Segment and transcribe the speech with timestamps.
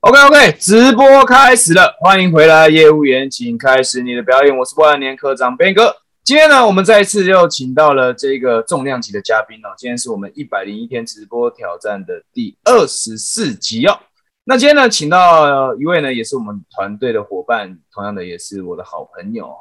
[0.00, 4.56] OK OK，直播开始了，欢迎回来，业务员，请开始你的表演。
[4.56, 5.92] 我是万年科长 Ben 哥。
[6.22, 9.74] 今天呢，我们再一次又请到了这个重量级的嘉宾哦。
[9.76, 13.98] 今天是我们一百零一天直播挑战的第二十四集哦。
[14.44, 19.58] 那今天呢，请到一位呢，也是我们团队的伙伴，同样的也是我的好朋友哦。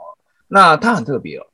[0.49, 1.47] 那他很特别哦。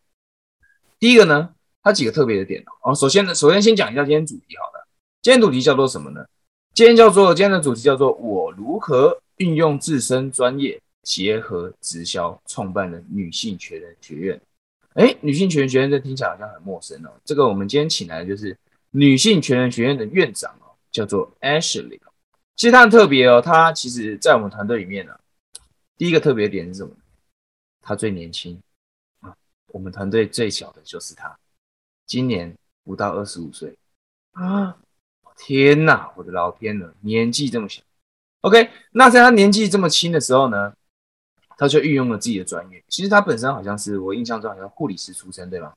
[1.00, 2.94] 第一个呢，他几个特别的点哦。
[2.94, 4.86] 首先呢，首先先讲一下今天主题好了。
[5.22, 6.26] 今天主题叫做什么呢？
[6.74, 14.42] 今天叫做今天的主题叫做我如何运用自身专业结合直销创办的女性全人学院。
[14.96, 17.12] 哎，女性全人学院这听起来好像很陌生哦。
[17.24, 18.58] 这个我们今天请来的就是
[18.90, 22.00] 女性全人学院的院长哦，叫做 Ashley。
[22.56, 25.16] 其实她很特别哦，她其实在我们团队里面呢，
[25.96, 26.92] 第一个特别点是什么？
[27.84, 28.60] 她最年轻
[29.20, 29.36] 啊，
[29.68, 31.38] 我们团队最小的就是她，
[32.08, 32.52] 今年
[32.84, 33.78] 不到二十五岁
[34.32, 34.76] 啊。
[35.38, 37.82] 天呐，我的老天呐，年纪这么小
[38.42, 40.74] ，OK，那在他年纪这么轻的时候呢，
[41.58, 42.84] 他就运用了自己的专业。
[42.88, 45.74] 其实他本身好像是我印象中好像护理师出身，对吗？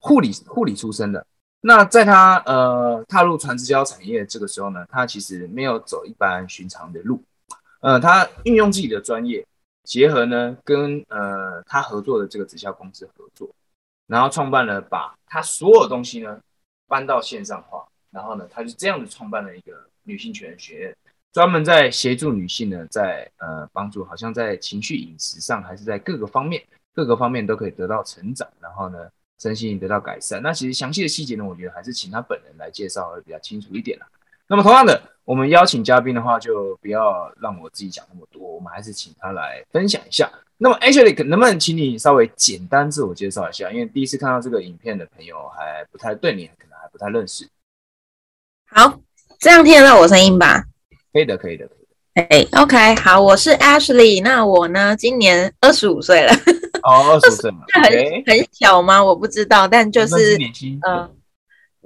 [0.00, 1.26] 护理护理出身的。
[1.60, 7.22] 那在他呃踏入传直销产业这个时候呢，他其实没有走一般寻常的路，
[7.80, 9.46] 呃，他运用自己的专业，
[9.82, 13.48] 结合呢跟呃他合作的这个直销公司合作，
[14.06, 16.40] 然后创办了把他所有东西呢。
[16.86, 20.96] 搬到线上化，然后呢，他就这样子创办了一个女性全学院，
[21.32, 26.62] 专门在协助女性呢，在呃帮助，好像在情绪饮食上，还是在各个方面，
[26.94, 29.08] 各个方面都可以得到成长，然后呢，
[29.40, 30.42] 身心得到改善。
[30.42, 34.06] 那其实详细的细节呢，我觉得还是请他本人来介绍会比较清楚一点啦。
[34.46, 40.30] 那么同样的，我们邀请嘉宾的话，就不要让我自己讲那么多，我们还是请他来分享一下。
[40.58, 43.72] 那么，Ashley，能不能请你稍微简单自我介绍一下？
[43.72, 46.48] 因为第一次看到这个影片的朋友还不太对你。
[46.94, 47.48] 不太认识，
[48.70, 49.00] 好，
[49.40, 50.62] 这样听得到我声音吧？
[51.12, 52.24] 可以的，可以的，可以的。
[52.30, 56.32] 哎，OK，好，我是 Ashley，那我呢，今年二十五岁了。
[56.84, 57.82] 哦，二十五岁嘛， 很
[58.24, 59.02] 很小吗？
[59.02, 61.10] 我不知道，但就是年轻，嗯。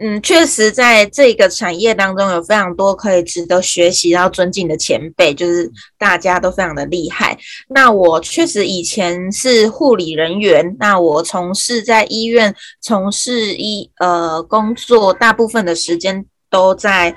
[0.00, 7.36] 嗯，确实，在这个产业当中，有非常多可以值得学习、然后尊敬的前辈，就是大家都非常的厉害。
[7.68, 17.16] 那我确实以前是护理人员，那我从事在医院从事医呃工作，大部分的时间都在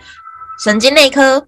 [0.64, 1.48] 神经内科。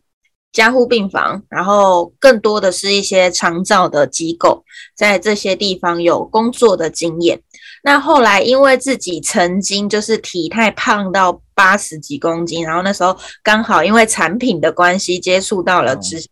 [0.52, 4.64] 加护病房，然后更多的是一些长照的机构，
[4.96, 7.42] 在这些地方有工作的经验。
[7.84, 16.28] 那后来因为自己曾经就是体态胖到八十几公斤，然后那时候刚好因为产品的关系接触到了直销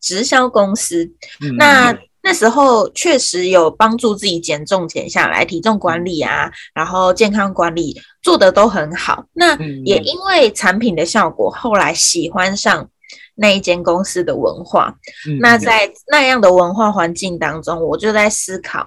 [0.00, 1.10] 直销公司，
[1.58, 9.24] 那那时候确实有帮助自己减重减下来，体重管理啊，然后健康管理做的都很好。
[9.32, 12.88] 那也因为产品的效果，后来喜欢上。
[13.36, 14.94] 那一间公司的文化，
[15.40, 18.86] 那在那样的文化环境当中，我就在思考，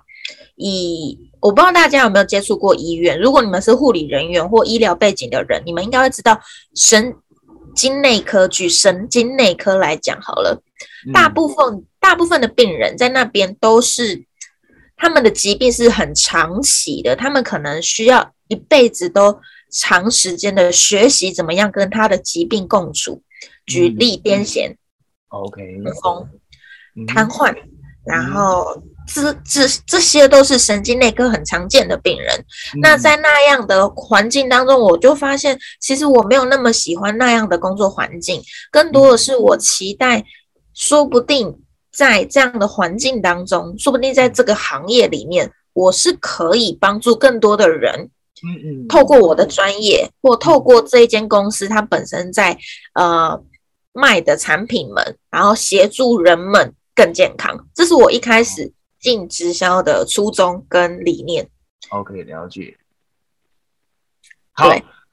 [0.55, 6.39] 以我不知道大家有没有接触过医院，如果你们是护理人员或医疗背景的人，你们应该会知道，
[6.73, 7.13] 神
[7.75, 10.63] 经内科举神经内科来讲好了，
[11.13, 14.25] 大部分大部分的病人在那边都是
[14.95, 19.37] 他们的疾病是很长期的，他们可能需要一辈子都
[19.69, 23.21] 长时间的学习怎么样跟他的疾病共处。
[23.65, 24.75] 举例，癫痫
[25.27, 25.61] ，OK，
[26.01, 26.29] 风，
[27.05, 27.53] 瘫痪，
[28.05, 32.45] 然后这这这些都是神经内科很常见的病人。
[32.81, 38.41] 那在那样的环境当中，我就发现，其实我没有那么喜欢那样的工作环境，
[38.71, 40.23] 更多的是我期待，
[40.73, 41.59] 说不定
[41.91, 48.09] 在这样的环境当中，说不定在这个行业里面，我是可以帮助更多的人。
[48.45, 52.57] 嗯嗯，透过我的专业，或透过这一间公司，它本身在
[52.93, 53.43] 呃。
[53.95, 61.49] 卖的产品们，然后协助人们更健康，这是我一开始进直销的初衷跟理念。
[61.89, 62.77] OK，了解。
[64.53, 64.69] 好，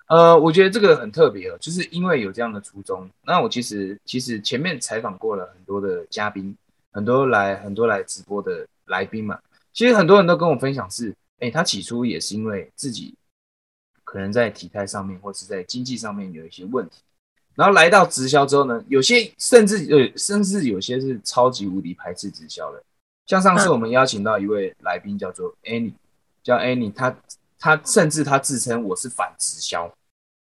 [0.06, 3.10] 呃，我觉得这个很特别哦，就是因为有这样的初衷。
[3.24, 6.56] 那我其实其实前面采访过了很多的嘉宾，
[6.92, 9.40] 很多来很多来直播的来宾嘛，
[9.72, 13.12] 其实很多人都跟我分享是，哎，他起初也是因为自己
[14.04, 17.02] 可能在体态上面或是在经济上面有一些问题。
[17.56, 22.80] 然后来到直销之后呢，有些甚至呃，甚至有些是超级无敌排斥直销的。
[23.30, 25.92] 像上次我们邀请到一位来宾叫做 Annie，
[26.42, 27.16] 叫 Annie，他
[27.60, 29.88] 他甚至他自称我是反直销，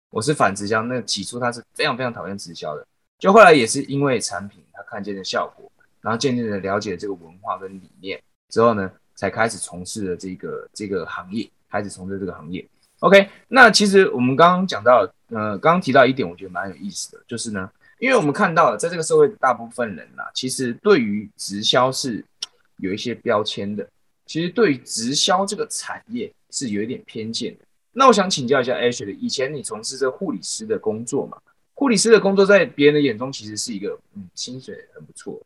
[0.10, 0.82] 我是反直销。
[0.82, 2.84] 那起初他是非常非常讨厌直销的，
[3.20, 5.72] 就后来也是因为产品他看见的效果，
[6.02, 8.20] 然后渐渐的了解这个文化跟理念
[8.50, 12.68] 之后呢，才开始从事了这个这个行业，开始从事这个行业。
[13.02, 17.70] OK，那其实我们刚刚讲到，呃，刚刚提到一点，我觉得蛮有意思的，就是呢，
[18.00, 22.26] 因为我们看到了，在这个社会，大部分人呐，其实对于直销是
[22.80, 23.88] 有一些标签的，
[24.26, 27.66] 其实对于直销这个产业是有一点偏见的。
[27.92, 31.38] 那我想请教一下 Ashley，以前你从事这护理师的工作嘛？
[31.74, 35.42] 护理师的工作在别人的眼中其实是一个嗯，薪水很不错、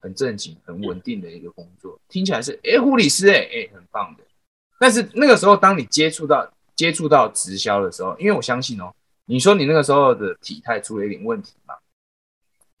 [0.00, 4.24] 很正经、很稳定的一个工作，听起来是哎，护理师哎哎，很棒的。
[4.78, 8.92] 但是那个时候，当你接触到接触到直销的时候，因为我相信哦，
[9.24, 11.74] 你说你那个时候的体态出了一点问题嘛，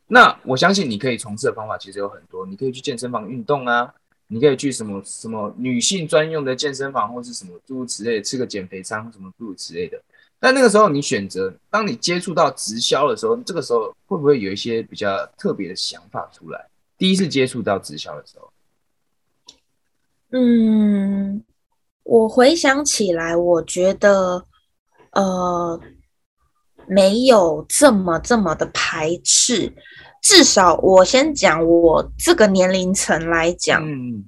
[0.08, 3.94] 那我相信你可以从事的方法其实有很多，你可以去健身房运动啊。
[4.30, 9.98] 你可以去什么什么女性专用的健身房，或是什么诸如此类，吃个减肥餐，什么诸如此类的。
[10.38, 16.66] 但那个时候你选择，当你接触到直销的时候，这个时候会不会有一些比较特别的想法出来？
[16.98, 18.52] 第一次接触到直销的时候，
[20.32, 21.42] 嗯，
[22.02, 24.44] 我回想起来，我觉得
[25.12, 25.80] 呃，
[26.88, 29.72] 没有这么这么的排斥。
[30.20, 34.24] 至少我先讲我这个年龄层来讲，嗯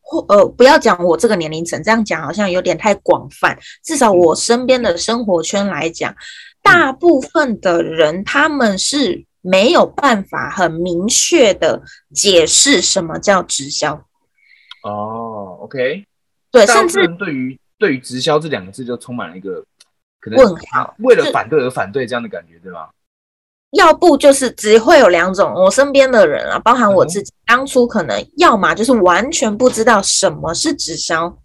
[0.00, 3.56] 或呃不要讲我这个年龄层，这样讲好像有点太广泛。
[3.84, 6.14] 至少我身边的生活圈来讲，
[6.62, 11.82] 大部分的人他们是没有办法很明确的
[12.14, 13.94] 解释什么叫直销。
[14.82, 16.04] 哦，OK，
[16.50, 19.64] 对，甚至对于对于直销这两个字就充满了一个
[20.20, 22.88] 可能问号，为了反对而反对这样的感觉，对吗？
[23.72, 31.36] 要不就是只会有两种，我身边的人啊，包含我自己，当初可能要么就是完全不知道什么是直销，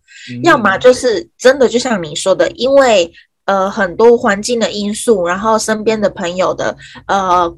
[0.41, 3.11] 要么就是真的就像你说的，因为
[3.45, 6.75] 呃很多环境的因素，然后身边的朋友的
[7.07, 7.53] 呃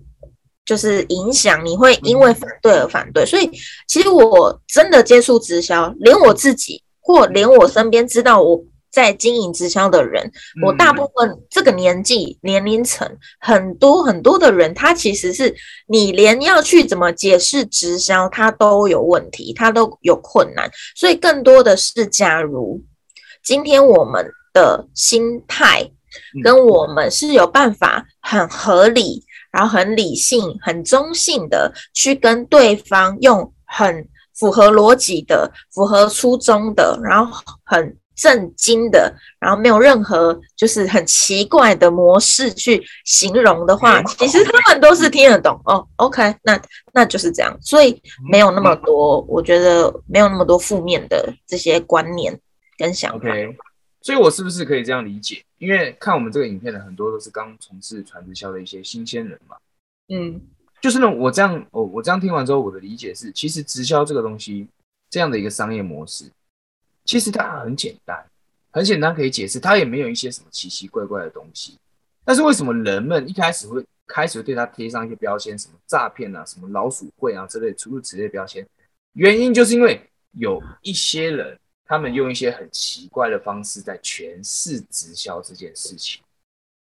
[0.65, 3.23] 就是影响，你会因为反对而反对。
[3.23, 3.49] 所以
[3.87, 8.63] 其实我真的接触直销，连我自己或连我身边知道我。
[8.95, 10.31] 在经营直销的人，
[10.63, 13.05] 我大部分这个年纪年龄层
[13.41, 15.53] 很多很多的人，他其实是
[15.85, 20.71] 你连要去怎么解释直销，他都有问题，他都有困难。
[20.95, 22.81] 所以更多的是，假如
[23.43, 25.91] 今天我们的心态
[26.41, 37.97] 跟我们是有办法很合理，然后很理性、很中性的去跟对方用很符合逻辑的、符合初衷的，然后很。
[38.15, 45.85] 震惊的，然后没有任何就是很奇怪的模式去形容的话，其实他们都是听得懂哦。
[45.97, 46.59] OK，那
[46.93, 48.01] 那就是这样，所以
[48.31, 52.39] 没有那么多，我觉得没有那么多负面的这些观念
[52.77, 53.27] 跟想法。
[53.27, 53.57] OK，
[54.01, 55.43] 所以我是不是可以这样理解？
[55.57, 59.55] 因为看我们这个影片的很多都是刚从事传直销的一些新鲜人嘛。
[60.09, 60.39] 嗯，
[60.81, 64.67] 就是呢，我这样，哦，我这样听完之后，我的理解是，其实直销这个东西，
[65.09, 66.25] 这样的一个商业模式。
[67.05, 68.25] 其实它很简单，
[68.71, 71.77] 很简单可以解释，它也没有一些什么奇奇怪怪的东西。
[72.25, 78.67] 但是为什么人们一开始会开始对它贴上一些标签，什么诈骗啊、什么老鼠会啊之类诸如此类标签？
[79.13, 86.21] 原因就是因为有一些人，他们用一些很奇怪的方式在诠释直销这件事情。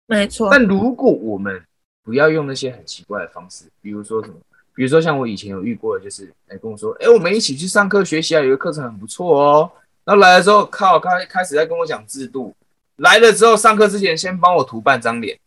[0.07, 0.49] 没错。
[0.51, 1.63] 但如果我们
[2.03, 4.35] 不要用那些很奇怪的方式，比如说什么，
[4.75, 9.71] 比如说像我以前有遇过的，就是来跟我说，哎，我们一起去上课学习啊，有个课程很不错哦。
[10.05, 12.55] 然后来了之后，靠，开开始在跟我讲制度。
[12.97, 15.39] 来了之后，上课之前先帮我涂半张脸，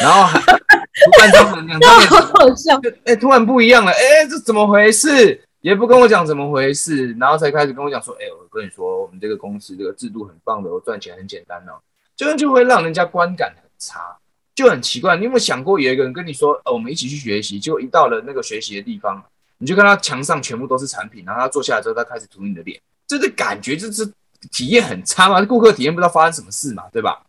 [0.00, 2.80] 然后还 涂半张脸，两张脸，好笑。
[3.04, 5.40] 哎，突然不一样了，哎，这怎么回事？
[5.60, 11.80] 也不跟我讲怎么回事，然后才开始跟我讲说，哎，我跟你说，我们这个公司这个制度很棒的，我赚钱很简单哦。
[12.14, 14.16] 这样就会让人家观感很差，
[14.54, 15.16] 就很奇怪。
[15.16, 19.24] 你有没有想过，有一个人跟你说，呃，我们一起去学习，结果一到了那个学习的地方，
[19.56, 22.78] 你就看他墙上全部都是产品，然后他坐下来之后，他开始涂你的脸。
[23.06, 24.10] 这个感觉就是
[24.50, 27.24] 体验很差嘛，顾客体验不知道发生什么事嘛，对吧？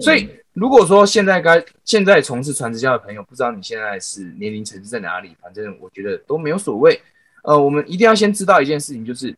[0.00, 7.00] 所以如果说现在该现在从事传直销的朋友，不知道你现在是年龄层次在哪里，反正我觉得都没有所谓。
[7.44, 9.36] 呃，我们一定要先知道一件事情，就是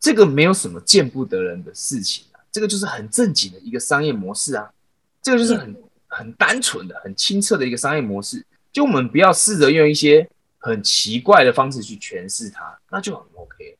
[0.00, 4.68] 这个没有什么见不得人的事情啊，这个就是很正经的一个商业模式啊，
[5.22, 5.76] 这个就是很
[6.08, 8.44] 很单纯的、很清澈的一个商业模式。
[8.72, 13.76] 就我们不要试着用一些很奇怪的方式去诠释它，那就很 OK。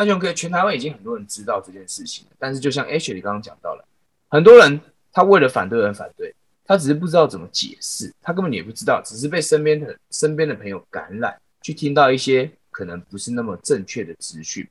[0.00, 2.30] 那就可以，全台湾已经很多人知道这件事情了。
[2.38, 3.84] 但是，就像 H 你刚刚讲到了，
[4.28, 4.80] 很多人
[5.12, 14.66] 他为了反对而反对，他只是不知道怎么解释，他根本也不知道，只是被身边的身边的朋友感染，去听到一些可能不是那么正确的资讯。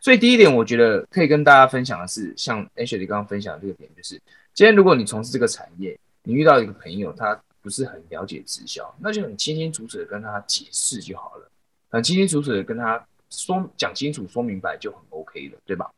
[0.00, 4.14] 所以，第一点，我觉得可以跟大家分享的是，像 H 你刚刚分享的这个点，就是
[4.54, 11.50] 今天如果你从事这个产业，你遇到一个朋友，他不是很了解直销，那就很清清楚楚的跟他解释就好了，
[11.90, 13.04] 很清清楚楚的跟他。
[13.30, 15.90] 说讲清楚、说明白就很 OK 了，对吧？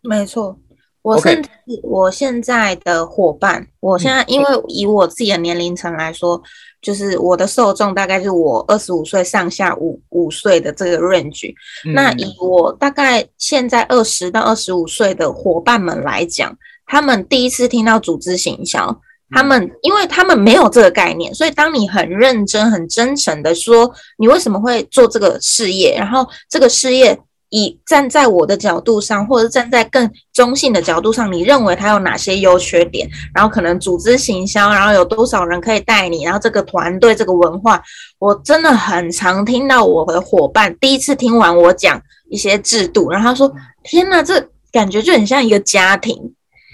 [0.00, 0.58] 没错，
[1.02, 1.48] 我甚至
[1.82, 6.40] 我现在的伙伴，我现在因为以我自己的年龄层来说，
[6.80, 11.52] 就是我的受众大概是我二十五岁上下五五岁的这个 range。
[11.92, 27.18] 那以我大概现在二十到二十五岁的伙伴们来讲，他们第一次听到组织行销，他们因为他们没有这个概念，所以当你很认真、很真诚的说你为什么会做这个事业，然后这个事业。
[27.50, 33.08] 以站在我的角度上，或者站在更中性的角度上，你认为它有哪些优缺点？
[33.34, 36.24] 然后可能组织行销，然后有多少人可以带你？
[36.24, 37.82] 然后这个团队、这个文化，
[38.18, 43.50] 我真的很常听到我的伙伴第一次听完我讲一些制度，然后他说
[43.82, 46.14] ：“天哪，这感觉就很像一个家庭。”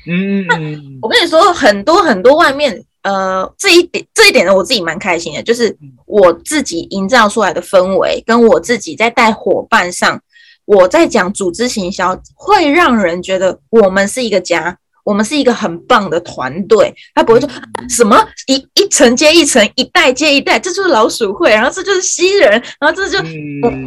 [0.07, 0.57] 嗯，那
[1.03, 10.21] 我跟你说，很多很多外面，呃，这一点这一点呢，我自己蛮开心的，就是我自己营造出来的氛围，跟我自己在带伙伴上。
[10.67, 16.93] 我在讲组织行销，会让人觉得我们是一个家，我们是一个很棒的团队。
[17.15, 17.49] 他不会说
[17.89, 18.17] 什么
[18.49, 23.19] 一一层接一层，一代接一代，这就是老鼠会，然后这就是西人，然后这就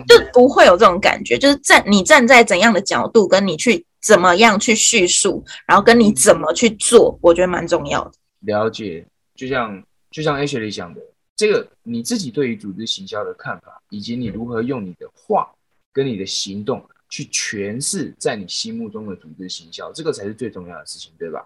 [0.07, 1.38] 就不会有这种感觉。
[1.38, 8.12] 就是站你站在怎样的角度，跟你去怎么样去叙述，然后跟你怎么去做，我觉得蛮重要的。
[8.41, 9.05] 了解，
[9.36, 11.01] 就像就像 H 里讲的，
[11.36, 15.50] 这个你自己对于组织行销的看法，以及你如何用你的话。
[15.93, 16.79] 跟你的行动
[17.10, 21.46] 去诠释在你心目中的组织行销，这个才是最重要的事情，对吧？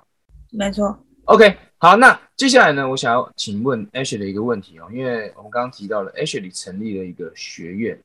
[0.52, 0.98] 没错。
[1.26, 7.98] OK，好，那接下来呢，我想要请问 Ashley 的一个问题哦，因为我们刚刚提到了 Ashley 成立了一个学院，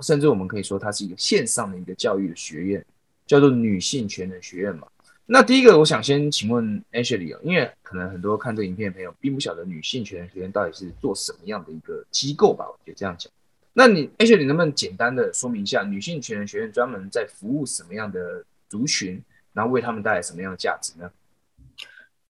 [0.00, 2.84] 甚至我们可以说它是一个线上的一个教育的学院，
[3.26, 4.86] 叫做女性全能学院嘛。
[5.26, 12.64] 那第一个，我想先请问 Ashley 哦，因为可能很多看这影片的朋友并不晓得女性全能学院到底是做什么样的一个机构吧？
[12.66, 13.30] 我觉得这样讲。
[13.76, 19.20] 那你 H 你能不能简单的说明一下，女性全人学院专门在服务什么样的族群，
[19.52, 21.10] 然后为他们带来什么样的价值呢？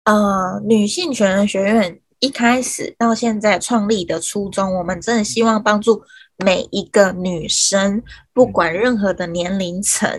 [0.05, 6.01] 呃，女性全人学院一开始到现在创立的初衷，我们真的希望帮助
[6.37, 10.09] 每一个女生，不管任何的年龄层，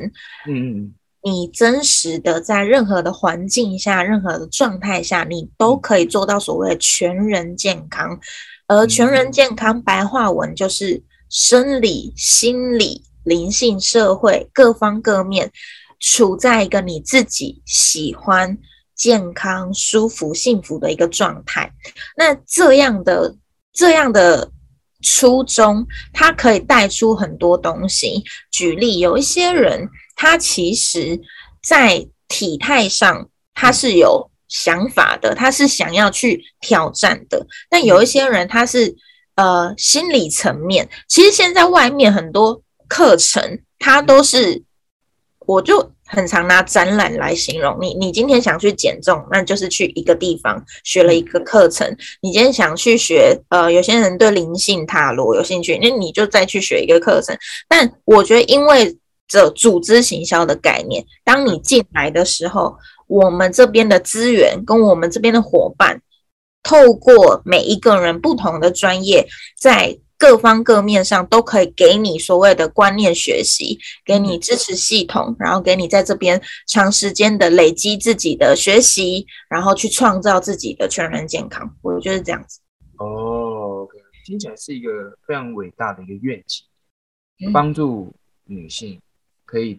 [0.47, 8.21] 嗯，你真实的在任何的环境下、任何的状态下，你都可以做到所谓的全人健康。
[8.67, 11.03] 而全人健康白话文就是。
[11.35, 15.51] 生理、心理、灵性、社会各方各面，
[15.99, 18.57] 处在一个你自己喜欢、
[18.95, 21.73] 健康、舒服、幸福的一个状态。
[22.17, 23.35] 那这样的、
[23.73, 24.53] 这样的
[25.03, 28.23] 初衷，它可以带出很多东西。
[28.53, 31.21] 举例，有一些人，他其实
[31.61, 37.45] 在体态上，他是有想法的，他是想要去挑战的。
[37.69, 38.97] 但有一些人，他是。
[39.37, 44.63] 呃，心理层面，其实现在外面很多课程，它都是，
[45.41, 47.77] 我就很常拿展览来形容。
[47.81, 51.85] 你你今天想去减重，那就是去一个地方学了一个课程。
[52.21, 57.37] 你今天想去学，呃，有些人对灵性塔罗有兴趣，那你就再去学一个课程。
[57.69, 62.77] 但我觉得，因为这组织行销的概念，当你进来的时候，
[63.09, 66.01] 我们这边的资源跟我们这边的伙伴。
[66.65, 81.77] 透过每一个人不同的专业，在各方各面上都可以给你所谓的观念学习，给你支持系统，然后给你在这边长时间的累积自己的学习，然后去创造自己的全人健康。
[81.83, 82.61] 我觉得这样子。
[82.97, 83.87] 哦，
[84.25, 84.91] 听起来是一个
[85.27, 88.11] 非常伟大的一个愿景，帮助
[88.45, 88.99] 女性
[89.45, 89.79] 可以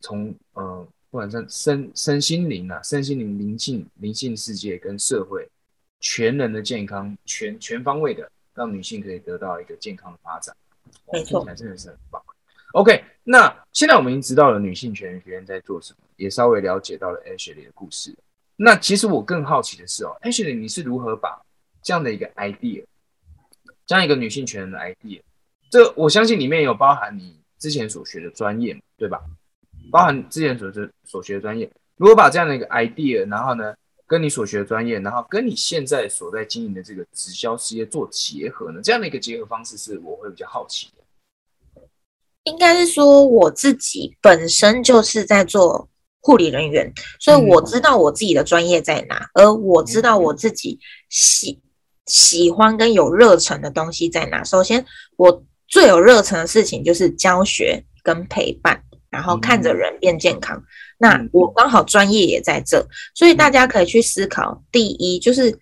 [0.00, 5.48] 从呃，不管是身身心灵啊，身心灵灵性灵性世界跟社会。
[6.00, 10.56] 全人的健康，全全方位的让女性可以得到一个健康的发展，
[11.12, 12.22] 没错，真的是很棒。
[12.72, 18.14] OK，那现在我们已经知道了女性全人学院在做什么，也稍微了解到了 Ashley 的故事。
[18.56, 21.40] 那其实我更好奇的是哦，Ashley 你是如何把
[21.82, 22.84] 这样的一个 idea，
[23.86, 25.20] 这样一个女性全人的 idea，
[25.70, 29.20] 这我相信里面有包含你之前所学的专业，对吧？
[29.90, 33.74] 包含之前所学所学的专业，如果把这样的一个 idea，然后呢？
[34.10, 38.80] 跟你所学的专业，然后跟你现在所在经营的这个直销事业做结合呢？
[38.82, 41.82] 这样的一个结合方式是我会比较好奇的。
[42.42, 45.88] 应该是说我自己本身就是在做
[46.22, 51.60] 护理人员，所以我知道我自己的专业在哪，而我知道我自己喜
[52.06, 54.42] 喜欢跟有热忱的东西在哪。
[54.42, 58.79] 首先，我最有热忱的事情就是教学跟陪伴。
[59.10, 60.62] 然后看着人变健康，
[60.98, 64.62] 那我刚好专业也在这，所以大家可以去思考。
[64.70, 65.58] 第一就是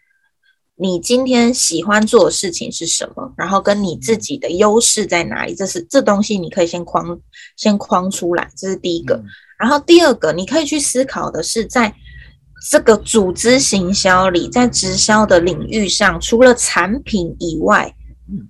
[0.76, 7.18] 你今天喜欢做的事情是什么，然后跟你自己的优势在哪里，这是这东西你可以先框
[7.56, 9.20] 先框出来，这是第一个。
[9.58, 11.92] 然后第二个，你可以去思考的是，在
[12.70, 17.92] 这个组织行销里，在直销的领域上，除了产品以外，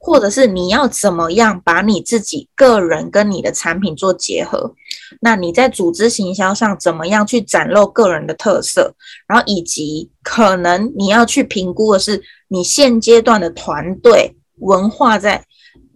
[0.01, 4.75] 或者是你要怎么样把你自己个人跟你的产品做结合？
[5.21, 8.95] 那你在组织行销上怎么样去展露个人的特色？
[9.27, 15.45] 然后以及可能你要去评估的是你现阶段的团队文化，在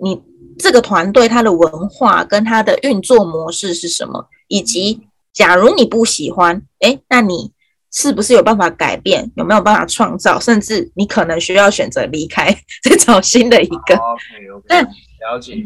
[0.02, 0.20] 你
[0.58, 4.28] 这个团队它的文化跟它的运作模式是什么？
[4.48, 5.00] 以及
[5.32, 7.52] 假如你不喜欢，哎，那你。
[7.94, 9.30] 是不是有办法改变？
[9.36, 10.40] 有没有办法创造？
[10.40, 12.50] 甚至你可能需要选择离开，
[12.82, 14.00] 再找新的一个。
[14.66, 15.62] 但了解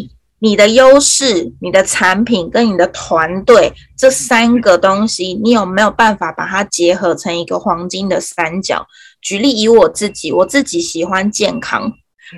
[0.47, 8.87] 你的优势、你的产品跟你的团队这三个东西，你有没有办法把它结合成一个黄金的三角？
[9.21, 11.93] 举例以我自己，我自己喜欢健康，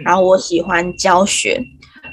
[0.07, 1.63] 然后我喜欢教学，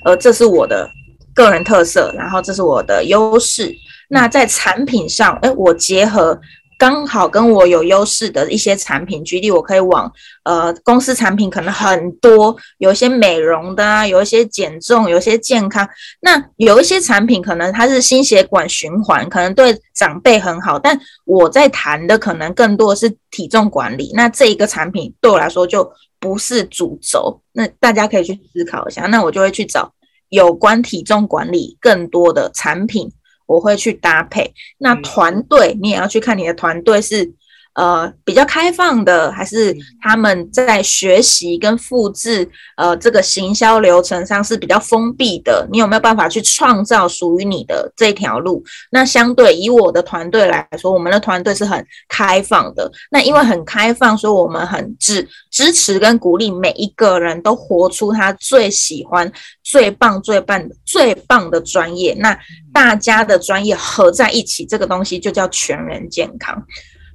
[0.03, 0.89] 呃，这是我的
[1.33, 3.73] 个人特色，然后这是我的优势。
[4.09, 6.37] 那在产品上，哎，我结合。
[6.77, 10.11] 刚好跟我有优势的一些产品，举例我可以往
[10.43, 15.87] 呃公司产品可能很多，有一些美容的啊，有一些减重，有一些健康。
[16.19, 24.11] 那有一些产品可能它是心血管循环，可能对长辈很好，但我在谈的可能更多是体重管理。
[24.13, 25.89] 那这一个产品对我来说就
[26.19, 27.41] 不是主轴。
[27.53, 29.93] 那大家可以去思考一下，那我就会去找
[30.29, 33.09] 有关体重管理更多的产品。
[33.45, 37.31] 我会去搭配，那团队你也要去看你的团队是
[37.75, 45.67] 呃比较开放的，还是他们在学习跟复制呃这个行销流程上是比较封闭的。
[45.71, 48.63] 你有没有办法去创造属于你的这条路？
[48.91, 52.89] 那相对以我的团队来说，我们的团队是很开放的。
[53.11, 59.31] 那因为很开放，所以我们很支支持跟鼓励每一个人都活出他最喜欢。
[59.63, 62.37] 最棒、最棒、最棒的专业，那
[62.73, 66.61] 大家的专业合在一起，这个东西就叫全人健康。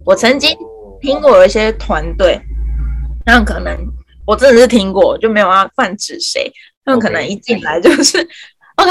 [0.07, 0.57] 我曾经
[1.03, 2.41] 听过有一些团队，
[3.27, 3.77] 他们可能
[4.27, 6.51] 我真的是听过，就没有要泛指谁。
[6.83, 8.27] 他们可能一进来就是，
[8.77, 8.91] OK，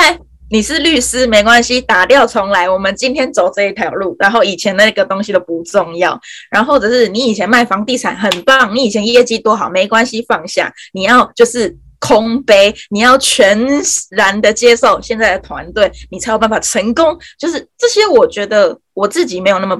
[0.49, 6.19] 你是律师没关系，打掉重来，我们今天走这一条路，然后以前那个东西都不重要，
[6.49, 11.77] 然后或者是你以前卖房地产很棒，你以前业绩多好，没关系，放下，你要就是。
[12.01, 13.59] 空杯，你要全
[14.11, 17.13] 然的接受现在的团队，你才有办法成功。
[17.37, 19.77] 就是这些，我觉得我自己没有那么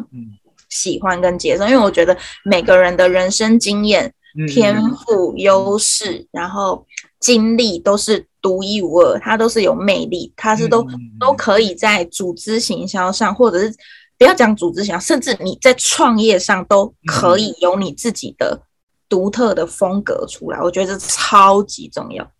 [0.67, 4.13] 喜欢跟接受，因为我觉得每个人的人生经验、
[4.49, 6.85] 天赋、优势，然后
[7.19, 10.87] 经历都是独一无二，它都是有魅力，它是都
[11.19, 13.73] 都可以在组织行销上，或者是
[14.17, 18.63] 不要讲组织行销，甚至你在创业上都可以有你自己的。
[19.09, 22.31] 独特的风格出来，我觉得这超级重要。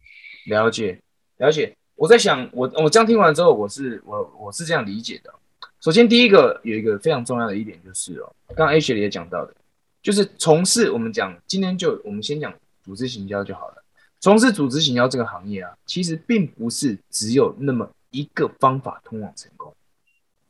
[0.46, 1.02] 了解，
[1.38, 1.76] 了解。
[1.96, 5.34] 我在想，我我这样听完之后，我是我我是这样理解的。
[5.82, 9.56] 首先，第一个有一个非常重要的一点就是哦，刚刚 H 里也讲到的，
[10.04, 12.54] 就是从事我们讲今天就我们先讲
[12.86, 13.84] 组织行销就好了。
[14.19, 19.73] 从事组织行销这个行业啊，其实并不是只有那么一个方法通往成功，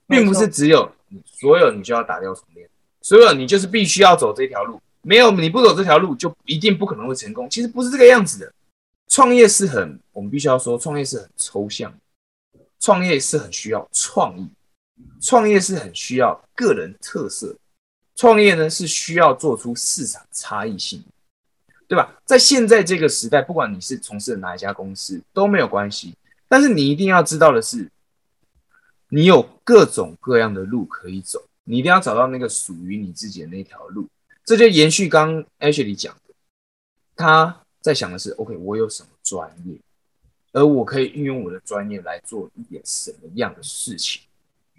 [0.07, 2.67] 并不是只有你所有你就要打掉重练，
[3.01, 4.81] 所有你就是必须要走这条路。
[5.01, 7.49] 没有，你不走这条路就一定不可能会成功。
[7.49, 8.51] 其实不是这个样子的。
[9.07, 11.91] 创业是很，我们必须要说，创业是很抽象，
[12.79, 14.47] 创业是很需要创意，
[15.21, 17.55] 创业是很需要个人特色，
[18.15, 21.03] 创业呢是需要做出市场差异性，
[21.89, 22.21] 对吧？
[22.23, 26.13] 在现在这个时代，不管你是从事哪一家公司都没有关系，
[26.47, 27.89] 但是你一定要知道的是，
[29.09, 34.07] 你有各种各样的路可以走，你一定要找到那个属于你自己的那条路。
[34.45, 36.35] 这就延续刚 Ashley 讲的，
[37.15, 39.75] 他在想的是，OK，我有什么专业，
[40.51, 44.21] 而我可以运用我的专业来做一点什么样的事情，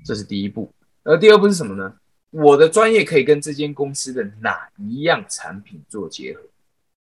[0.04, 0.70] 这是第一步。
[1.02, 1.92] 而第二步是什么呢？
[2.30, 6.40] 我的专业可以跟这间公司的哪一样产品做结合，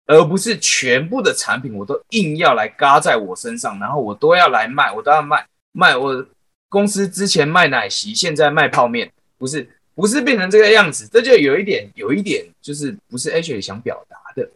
[0.08, 6.26] 而不是全部的产品我都硬要来嘎在我身上，然后我都要来卖，我都要卖卖我
[6.68, 9.68] 公司之前卖奶昔，现在卖泡面，不是。
[9.98, 14.48] 不是变成这个样子，这就有一点，有一点就是不是 H 想表达的，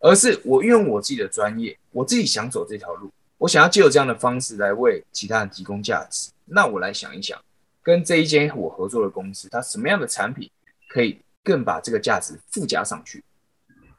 [0.00, 6.32] 而是我用我自己的专业，我自己想走这条路，我想要借由这样的方式来为其他人提供价值。
[6.44, 7.40] 那我来想一想，
[7.84, 10.50] 跟这一间我合作的公司，它什么样的产品
[10.88, 13.22] 可以更把这个价值附加上去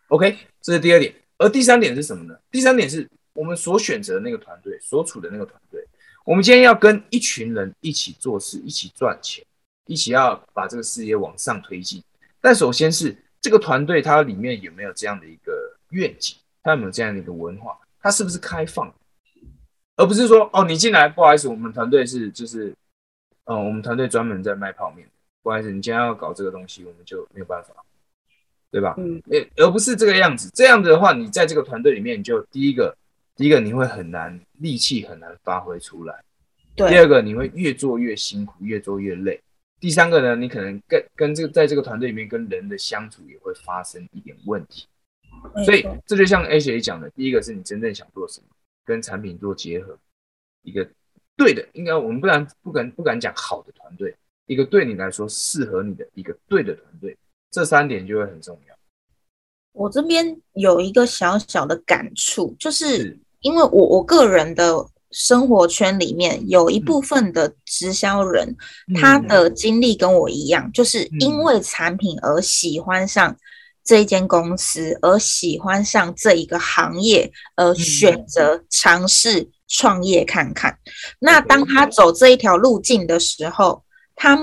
[0.09, 1.13] ？OK，这是第二点。
[1.37, 2.37] 而第三点是什么呢？
[2.51, 5.85] 第三点是我们所选择的那个团队，所处的那个团队，
[6.25, 9.45] 我们今天要跟一群人一起做事，一起赚钱。
[9.85, 12.03] 一起要把这个事业往上推进，
[12.39, 15.51] 但首先是这个团队它里面有没有这样的一个
[15.89, 18.93] 愿景，他有没有这样的一个文化，它是不是开放，
[19.95, 22.71] 而不是说哦，你进来，不好意思，我们团队是就是，
[23.45, 25.09] 嗯，我们团队专门在卖泡面，
[25.41, 27.83] 不好意思，你今天要搞这个东西，我们就没有办法，
[28.71, 28.93] 对吧？
[28.97, 32.95] 嗯，而而不是这个样子，这样子的话，你在这个团队里面，你就第一个，
[33.35, 36.23] 第一个你会很难力气很难发挥出来，
[36.75, 39.41] 对，第二个你会越做越辛苦，越做越累。
[39.79, 44.85] 第三个呢，你可能跟跟这个在这个团队里面跟人的相处也会发生一点问题，
[45.65, 48.47] 所以这就像 A 讲的，第一个是你真正想做什么，
[48.85, 49.97] 跟产品做结合，
[50.63, 50.85] 一个
[51.37, 54.13] 对的，应该我们不然不敢不敢讲好的团队，
[54.47, 57.17] 一个对你来说适合你的一个对的团队，
[57.51, 58.75] 这三点就会很重要。
[59.73, 64.87] 我这边有一个小小的感触，就是因为我我个人的。
[65.11, 68.55] 生活圈里面有一部分的直销人，
[69.01, 73.35] 他的经历跟我一样，就是因为产品而喜欢上
[73.83, 80.77] 这一间公司，而喜欢上这一个行业，而选择尝试创业看看。
[81.17, 83.83] 那当他走这一条路径的时候，
[84.15, 84.37] 他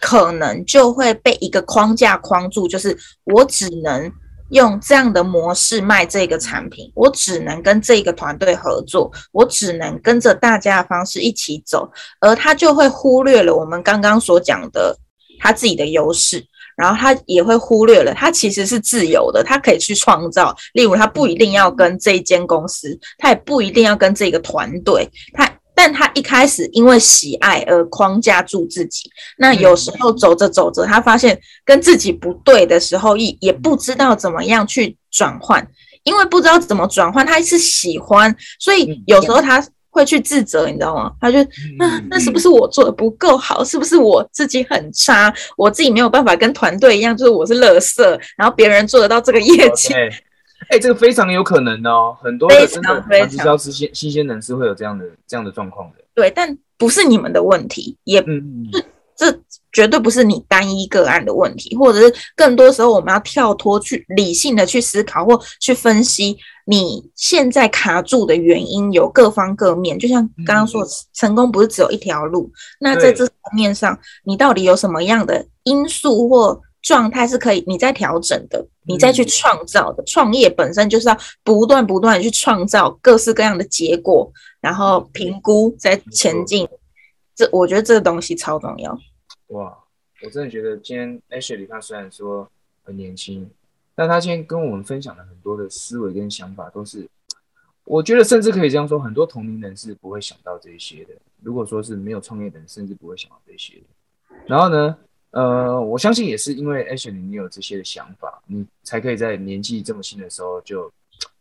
[0.00, 4.10] 可能就会被一个框架框住，就是我只能。
[4.50, 14.98] 用这样的模式卖这个产品，我只能跟这个团队合作，我只能跟着大家的方式一起走，而他就会忽略了我们刚刚所讲的
[15.38, 16.44] 他自己的优势，
[16.76, 25.48] 然后他也会忽略了他其实是自由的，他可以去创造，例如他不一定要跟这间公司，他也不一定要跟这个团队，他。
[25.82, 35.66] 但他一开始因为喜爱而框架住自己，那有时候走着走着，他发现跟自己不对的时候，也也不知道怎么样去转换，
[36.02, 41.12] 因为不知道怎么转换，他是喜欢，所以有时候他会去自责，你知道吗？
[41.18, 41.38] 他就
[41.78, 43.64] 那那是不是我做的不够好？
[43.64, 45.32] 是不是我自己很差？
[45.56, 48.02] 我自己没有办法跟团队一样，就是我是垃圾，
[48.36, 49.94] 然后别人做得到这个业绩。
[50.68, 55.96] 哎，这个非常有可能哦，很多的真的传直销新鲜新鲜人是会有这样的这样的状况的。
[56.14, 58.24] 对，但不是你们的问题，也
[59.16, 59.36] 这
[59.72, 69.98] 绝对不是你单一个案的问题，或者是更多时候我们要跳脱去理性的去思考或去分析你现在卡住的原因，有各方各面。
[69.98, 76.60] 就像刚刚说，成功不是只有一条路，那在这层面上，你到底有什么样的因素或？
[76.82, 80.02] 状态是可以你在调整的，你再去创造的。
[80.04, 86.66] 创业本身就是要不断不断的去创造各式各样的结果，然后评估再前进。
[87.34, 88.98] 这我觉得这个东西超重要。
[89.48, 89.76] 哇，
[90.22, 92.50] 我真的觉得今天 Ashley 他虽然说
[92.82, 93.50] 很年轻，
[93.94, 97.06] 但他今天跟我们分享了很多的思维跟想法，都是
[97.84, 101.10] 我觉得甚至可以这样说，很多同龄人是不会想到这些的。
[101.42, 104.36] 如果说是没有创业的人，甚至不会想到这些的。
[104.46, 104.96] 然后呢？
[105.30, 110.92] 呃，我相信也是因为 Ashley 你有这些的想法，你才可以在年纪这么轻的时候，就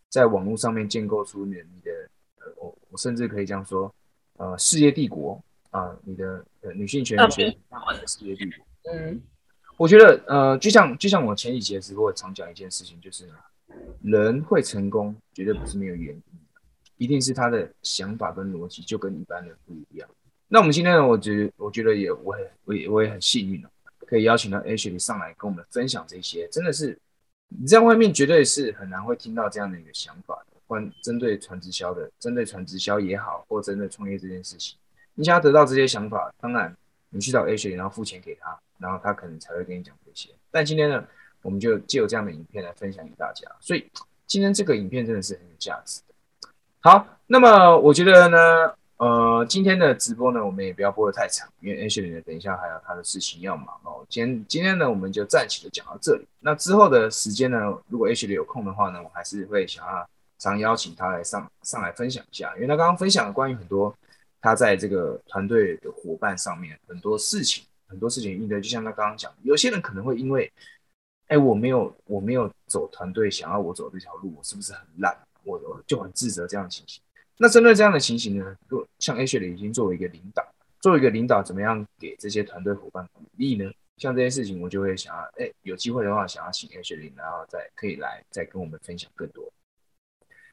[0.10, 1.92] 在网络上面建构出你的，
[2.38, 3.92] 呃，我我甚至可以这样说，
[4.38, 8.94] 呃，事业帝国啊，你的呃女性权益学的事业帝国。
[8.94, 9.20] 嗯，
[9.76, 13.28] 我觉得呃，就像就像我前几节直播常讲一件事情，就是
[14.04, 16.22] 人会成功，绝对不是没有原因，
[16.98, 20.08] 一定是他的想法跟逻辑就跟一般人不一样。
[20.48, 23.70] 那我们今天呢，我觉得我觉得也我很我也我也很幸运哦。
[24.10, 26.98] 可以邀请到 Ashley 上来跟我们分享这些，真的是
[27.48, 30.58] 你在外面绝对是很难会听到这样的一个想法的。
[30.66, 34.78] 关针对传直销的，针对传直销也好，或针对创业这件事情，
[35.14, 36.76] 你想要得到这些想法，当然
[37.10, 40.30] 你去找 Ashley，然后付钱给他，然后他可能才会跟你讲这些。
[40.50, 41.06] 但今天呢，
[41.44, 43.88] 我们就借由这样的影片来分享给大家，所以
[44.26, 46.50] 今天这个影片真的是很有价值的。
[46.80, 48.38] 好，那么我觉得呢。
[49.00, 54.06] 呃，今天的直播呢，我们也不要播的太长，因为 Ashley 呢，等一下还有他的事情要忙哦。
[54.10, 56.28] 今天今天呢，我们就暂且的讲到这里。
[56.42, 57.58] 那之后的时间呢，
[57.88, 63.96] 如果 H 里有空的话呢，我还是会想要常邀请他来上上来分享一下，因为他刚刚分享了关于很多
[64.42, 70.52] 他在这个团队的伙伴上面很多事情，很多事情应对，就像他刚刚讲，有些人可能会因为，
[71.28, 75.18] 哎，我没有我没有走团队想要我走这条路，我是不是很烂？
[75.46, 75.58] 我
[75.88, 77.02] 就很自责这样的情形。
[77.42, 80.46] 那针对这样的情形呢，如像 H 的已经作为一个领导，
[80.82, 83.72] 作为一个领导，怎么样给这些团队伙伴鼓励呢？
[83.96, 89.50] 像这些事情，我就会想要，哎，有机会的话，想要请 H 零，然后再可以来再跟我们分享更多。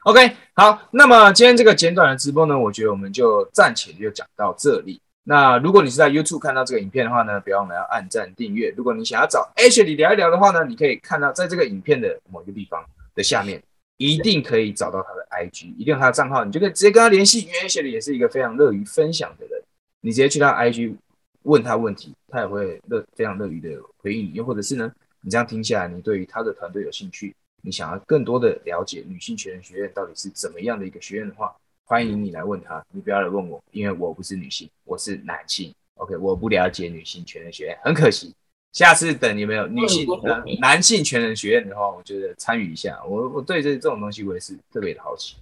[0.04, 5.00] OK，好，那么今天这个简短的直播呢，我觉得我们就暂且就讲到这里。
[5.24, 8.72] 那如果你是在 YouTube 看到这个影片的话呢，不要忘了要按赞订阅。
[8.76, 12.84] 如果你想要找 H 里聊一聊的话呢，你可以看到在这个影片的某一个地方
[13.16, 13.60] 的下面。
[13.96, 17.40] 一定可以找到他的 IG，一定有他的账号，你就可以直接跟他联系。
[17.40, 19.62] 因为 Ashley 也是一个非常乐于分享的人，
[20.00, 20.94] 你直接去他 IG
[21.42, 24.32] 问他问题，他也会乐非常乐于的回应你。
[24.34, 31.54] 又或者是呢，你这样听下来，你对于他的团队有兴趣，你想要更多的了解女性全人学院到底是怎么样的一个学院的话，
[31.84, 35.74] 欢迎你来问他，你不要来问我，因为我不是女性，我是男性。
[35.94, 38.34] OK，我不了解女性全人学院，很可惜。
[38.76, 43.02] 下次等你们有女性、呃男性全能学院的话，我觉得参与一下。
[43.08, 45.34] 我我对这这种东西我也是特别的好奇。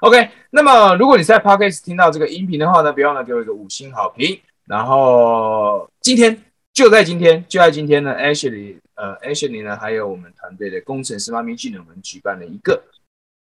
[0.00, 4.38] OK，那么如果你在 Podcast 听到这个音频的话呢，别忘了给我一个五星好评。
[4.66, 6.38] 然后今天
[6.74, 12.82] 就在今天，就在今天呢，Ashley 呃 Ashley 呢，还有我们团队的工程师妈咪技能，我们举办了一个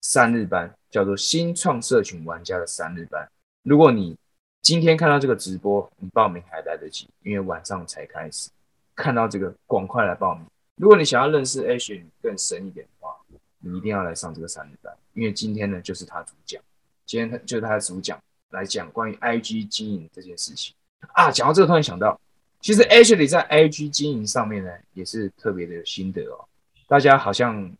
[0.02, 3.26] 三日班，叫做新创社群玩家的三日班。
[3.62, 4.14] 如果你
[4.60, 8.50] 今天看到这个直播，你报名还来得及，因为晚上才开始。
[8.94, 10.44] 看到这个，赶快来报名。
[10.76, 13.14] 如果你想要认识 Ashley 更深一点的话，
[13.58, 16.60] 你一定要来上这个三日班，因为今天呢就是他主讲，
[17.04, 20.74] 今天他就是他的主讲来讲关于 IG 经营这件事情
[21.14, 21.30] 啊。
[21.30, 22.18] 讲到这个，突然想到，
[22.60, 26.44] 其实 Ashley 在 IG 经营上面呢也是特别的有心得哦。
[26.88, 27.72] 大家好像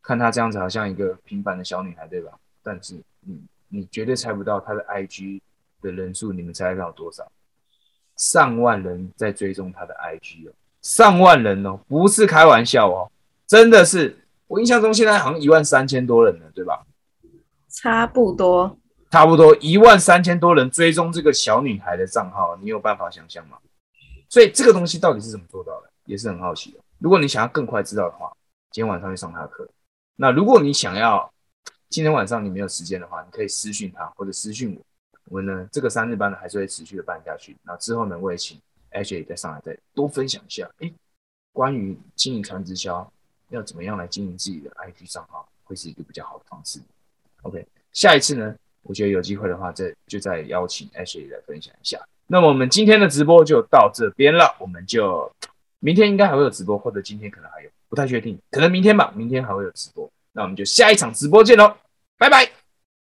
[0.00, 2.32] 看她这样子，好像一个平凡的小女孩，对吧？
[2.62, 5.40] 但是你你绝对猜不到她的 IG
[5.80, 7.30] 的人数，你们猜得到多少？
[8.16, 13.10] 上万人在追踪她的 IG 哦，上万人哦，不是开玩笑哦，
[13.46, 14.18] 真的是。
[14.46, 16.84] 我印象中现在好像一万三千多人了，对吧？
[17.70, 18.76] 差不多，
[19.10, 23.56] 差不多一万三千多人追踪这个小女孩的账号，你有办法想象吗？
[24.28, 26.78] 所以这个东西到底是怎么做到的，也是很好奇的。
[26.98, 28.30] 如果你想要更快知道的话，
[28.70, 29.66] 今天晚上去上他的课。
[30.16, 31.32] 那如果你想要
[31.88, 34.84] 今天晚上你没有时间的话，你可以私讯他或者私讯我。
[35.26, 37.56] 我们呢，这个三日班呢还是会持续的办下去。
[37.62, 38.60] 那之后呢，我也请
[38.92, 40.92] Ashley 再上来再多分享一下，哎，
[41.52, 43.10] 关于经营传直销。
[43.50, 46.80] 要怎么样来经营自己的 IG 账号，会是一个比较好的方式。
[47.42, 52.00] OK，下一次呢，我觉得有机会的话，再就再邀请 Ashley 来分享一下。
[52.26, 55.30] 那么我们今天的直播就到这边了，我们就
[55.80, 60.10] 明天应该还会有直播，或者今天可能还有，不太确定，可能明天吧，明天还会有直播。
[60.32, 61.76] 那我们就下一场直播见喽，
[62.16, 62.46] 拜拜，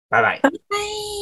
[0.08, 1.17] 拜拜，拜拜。